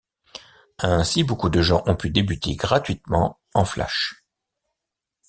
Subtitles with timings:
[0.79, 4.25] Ainsi beaucoup de gens ont pu débuter gratuitement en Flash.